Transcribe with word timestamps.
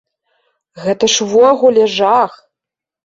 Гэта 0.85 1.11
ж 1.15 1.27
ўвогуле 1.27 1.83
жах! 1.97 2.31